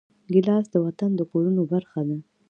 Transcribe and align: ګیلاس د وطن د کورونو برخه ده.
ګیلاس 0.33 0.65
د 0.71 0.75
وطن 0.85 1.09
د 1.15 1.21
کورونو 1.31 1.61
برخه 1.71 1.99
ده. 2.07 2.17